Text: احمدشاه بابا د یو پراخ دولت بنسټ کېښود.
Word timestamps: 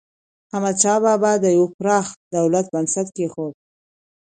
احمدشاه 0.55 0.97
بابا 1.03 1.31
د 1.43 1.45
یو 1.57 1.65
پراخ 1.77 2.07
دولت 2.35 2.65
بنسټ 2.73 3.07
کېښود. 3.15 3.53